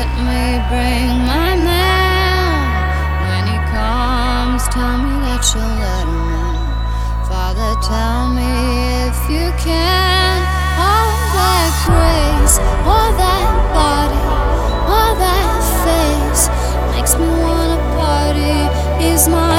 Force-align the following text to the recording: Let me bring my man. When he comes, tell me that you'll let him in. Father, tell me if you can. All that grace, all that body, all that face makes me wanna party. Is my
Let 0.00 0.16
me 0.16 0.46
bring 0.72 1.12
my 1.28 1.52
man. 1.60 2.56
When 3.28 3.44
he 3.52 3.58
comes, 3.68 4.64
tell 4.72 4.96
me 4.96 5.12
that 5.28 5.44
you'll 5.52 5.76
let 5.84 6.08
him 6.08 6.40
in. 6.40 6.56
Father, 7.28 7.72
tell 7.84 8.32
me 8.32 8.48
if 9.04 9.18
you 9.28 9.52
can. 9.60 10.36
All 10.80 11.12
that 11.36 11.68
grace, 11.84 12.56
all 12.88 13.12
that 13.12 13.48
body, 13.76 14.24
all 14.88 15.12
that 15.20 15.52
face 15.84 16.48
makes 16.96 17.12
me 17.20 17.28
wanna 17.44 17.76
party. 18.00 18.56
Is 19.04 19.28
my 19.28 19.49